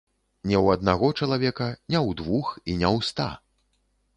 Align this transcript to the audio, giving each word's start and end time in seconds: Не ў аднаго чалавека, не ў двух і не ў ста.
Не 0.51 0.55
ў 0.63 0.77
аднаго 0.77 1.09
чалавека, 1.19 1.67
не 1.91 1.99
ў 2.07 2.17
двух 2.23 2.47
і 2.57 2.71
не 2.81 2.89
ў 2.95 2.97
ста. 3.11 3.29